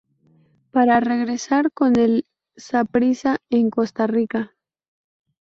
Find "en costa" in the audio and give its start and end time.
3.51-4.07